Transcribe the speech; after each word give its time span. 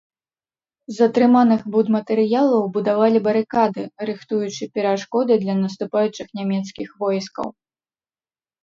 З 0.95 1.03
атрыманых 1.07 1.61
будматэрыялаў 1.75 2.63
будавалі 2.77 3.17
барыкады, 3.29 3.83
рыхтуючы 4.11 4.63
перашкоды 4.79 5.33
для 5.45 5.55
наступаючых 5.63 6.27
нямецкіх 6.43 6.87
войскаў. 7.07 7.47